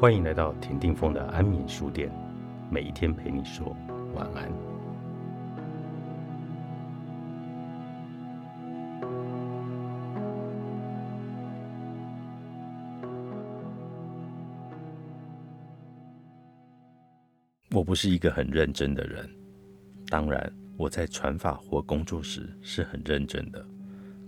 [0.00, 2.10] 欢迎来到田定峰的安眠书店，
[2.70, 3.76] 每一天陪你说
[4.14, 4.50] 晚安。
[17.72, 19.28] 我不是一个很认真的人，
[20.08, 23.62] 当然我在传法或工作时是很认真的，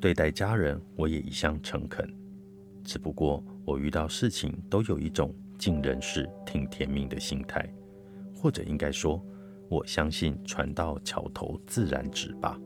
[0.00, 2.12] 对待家人我也一向诚恳。
[2.82, 7.70] 只不过我遇到事情都有一种尽人事听天命的心态，
[8.34, 9.22] 或者应该说，
[9.68, 12.58] 我相信船到桥头自然直吧。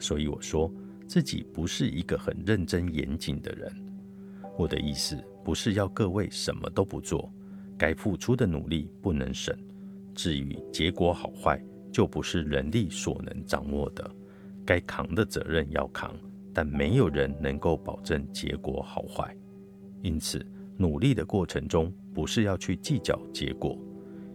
[0.00, 0.72] 所以我说
[1.06, 3.70] 自己不是一个很认真严谨的人。
[4.56, 7.30] 我的意思不是要各位什么都不做，
[7.76, 9.54] 该付出的努力不能省。
[10.14, 11.62] 至于结果好坏，
[11.92, 14.10] 就不是人力所能掌握的。
[14.64, 16.16] 该扛的责任要扛，
[16.54, 19.36] 但没有人能够保证结果好坏。
[20.00, 20.44] 因此，
[20.78, 23.76] 努力的过程中，不是要去计较结果，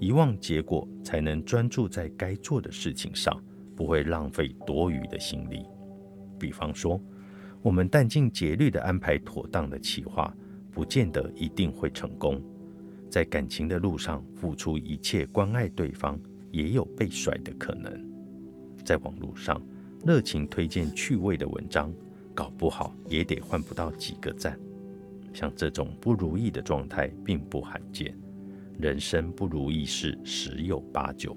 [0.00, 3.40] 遗忘结果，才能专注在该做的事情上，
[3.76, 5.64] 不会浪费多余的心力。
[6.38, 7.00] 比方说，
[7.62, 10.34] 我们殚尽竭虑的安排妥当的企划，
[10.72, 12.42] 不见得一定会成功。
[13.08, 17.92] 在感情的路上付出一切关爱对方，也有被甩的可能。
[18.84, 19.62] 在网络上
[20.04, 21.94] 热情推荐趣味的文章，
[22.34, 24.58] 搞不好也得换不到几个赞。
[25.34, 28.16] 像这种不如意的状态并不罕见，
[28.78, 31.36] 人生不如意事十有八九，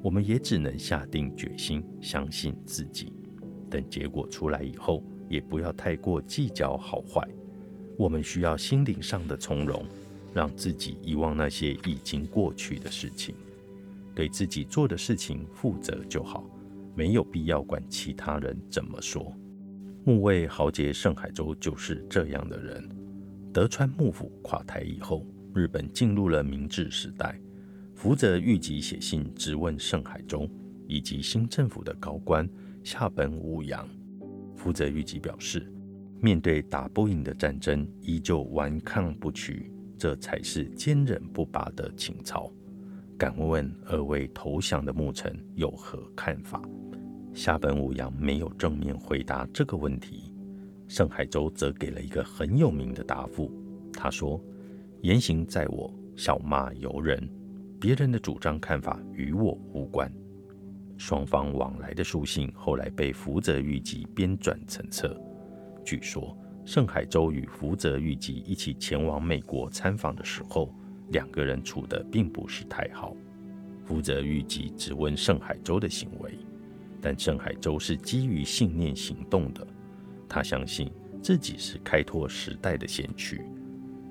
[0.00, 3.12] 我们也只能下定决心，相信自己。
[3.68, 7.26] 等结果出来以后，也不要太过计较好坏。
[7.98, 9.84] 我们需要心灵上的从容。
[10.32, 13.34] 让自己遗忘那些已经过去的事情，
[14.14, 16.48] 对自己做的事情负责就好，
[16.94, 19.34] 没有必要管其他人怎么说。
[20.04, 22.99] 木卫豪杰盛海洲就是这样的人。
[23.52, 27.36] 德川幕府垮台以后，日本进入了明治时代。
[27.96, 30.48] 福泽谕吉写信质问盛海舟
[30.86, 32.48] 以及新政府的高官
[32.84, 33.88] 下本武阳。
[34.54, 35.70] 福泽谕吉表示，
[36.20, 39.72] 面对打不赢的战争，依旧顽抗不屈。
[39.98, 42.50] 这才是坚韧不拔的情操。
[43.18, 46.62] 敢问二位投降的牧臣有何看法？
[47.34, 50.29] 下本武阳没有正面回答这个问题，
[50.90, 53.48] 盛海洲则给了一个很有名的答复。
[53.92, 54.42] 他说
[55.02, 57.30] ：“言行在我，笑骂由人，
[57.80, 60.12] 别人的主张看法与我无关。”
[60.98, 65.16] 双方往来的书信后来被福泽谕吉编纂成册，
[65.84, 66.36] 据说。
[66.62, 70.74] 盛海洲与福泽谕吉一起前往美国参访的时候，
[71.08, 73.16] 两个人处得并不是太好。
[73.84, 76.36] 福泽谕吉质问盛海洲的行为，
[77.00, 79.66] 但盛海洲是基于信念行动的。
[80.30, 80.88] 他相信
[81.20, 83.42] 自己是开拓时代的先驱，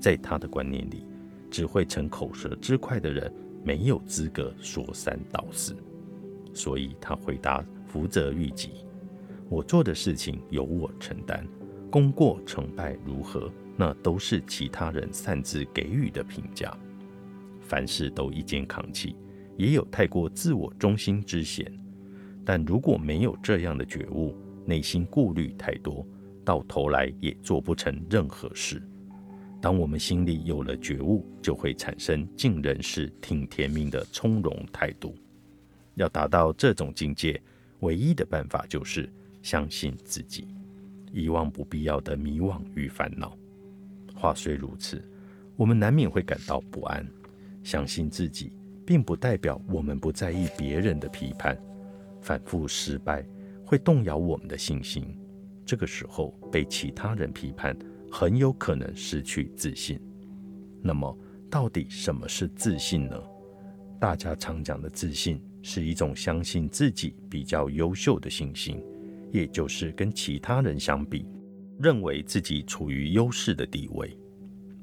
[0.00, 1.04] 在他的观念里，
[1.50, 3.30] 只会逞口舌之快的人
[3.62, 5.76] 没有资格说三道四。
[6.54, 8.70] 所以他回答福泽谕吉
[9.50, 11.46] ：“我做的事情由我承担。”
[11.88, 16.76] 功过成败如何，那都是其他人擅自给予的评价。
[17.60, 19.14] 凡事都一肩扛起，
[19.56, 21.70] 也有太过自我中心之嫌。
[22.44, 24.34] 但如果没有这样的觉悟，
[24.66, 26.06] 内心顾虑太多，
[26.44, 28.82] 到头来也做不成任何事。
[29.60, 35.14] 当我们心里有了觉悟，就会产生尽人事、听天命的从容态度。
[35.94, 37.40] 要达到这种境界，
[37.80, 39.10] 唯一的办法就是
[39.40, 40.48] 相信自己。
[41.12, 43.34] 遗忘不必要的迷惘与烦恼。
[44.14, 45.02] 话虽如此，
[45.56, 47.06] 我们难免会感到不安。
[47.62, 48.52] 相信自己，
[48.84, 51.58] 并不代表我们不在意别人的批判。
[52.20, 53.24] 反复失败
[53.66, 55.04] 会动摇我们的信心。
[55.66, 57.76] 这个时候被其他人批判，
[58.10, 60.00] 很有可能失去自信。
[60.80, 61.18] 那么，
[61.50, 63.20] 到底什么是自信呢？
[63.98, 68.80] 大家常讲的自信，是一种相信自己比较优秀的信心。
[69.32, 71.26] 也就是跟其他人相比，
[71.80, 74.16] 认为自己处于优势的地位。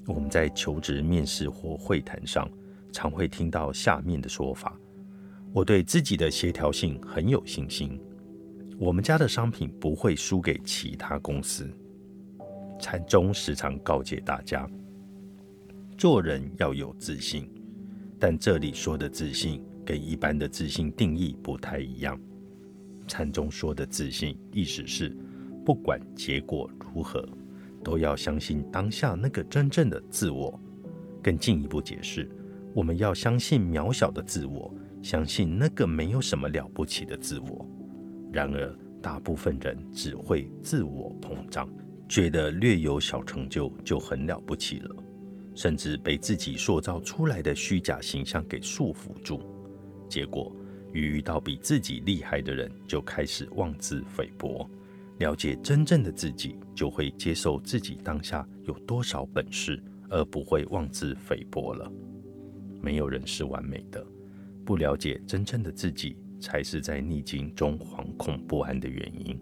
[0.06, 2.48] 我们在求职面试或会谈上，
[2.92, 4.78] 常会听到下面的说法：
[5.54, 7.98] 我对自己的协调性很有信心，
[8.84, 11.72] 我们家的商品不会输给其他公司。
[12.78, 14.70] 禅宗时常告诫大家，
[15.98, 17.50] 做人要有自信，
[18.20, 22.20] 但这里说的自信，跟一般的自信定义不太一样。
[23.08, 25.16] 禅宗说的自信，意思是
[25.64, 27.26] 不管结果如何，
[27.86, 30.60] 都要相信当下那个真正的自我。
[31.22, 32.30] 更进一步解释，
[32.74, 34.70] 我们要相信渺小的自我，
[35.02, 37.66] 相信那个没有什么了不起的自我。
[38.34, 41.70] 然而，大部分人只会自我膨胀，
[42.10, 44.96] 觉得略有小成就就很了不起了。
[45.54, 49.40] 甚至被自己塑造出来的虚假形象给束缚住。
[50.10, 50.52] 结果，
[50.94, 54.68] 遇到比自己厉害的人，就开始妄自菲薄。
[55.20, 61.92] 了解真正的自己，就会接受自己当下有多少本事，而不会妄自菲薄了。
[62.82, 64.04] 没有人是完美的，
[64.66, 69.40] 不了解真正的自己，才是在逆境中惶恐不安的原因。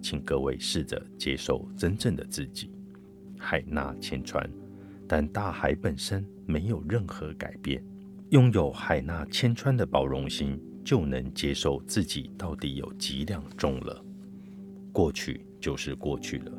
[0.00, 2.70] 请各位试着接受真正的自己。
[3.36, 4.48] 海纳千川，
[5.08, 7.82] 但大海本身没有任何改变。
[8.28, 14.04] 拥有海纳千川的包容心，就能接受自己到底有几两重了。
[14.92, 16.52] 过去就是过去了。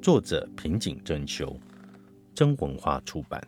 [0.00, 1.58] 作者：平井真修，
[2.34, 3.42] 真文化出版。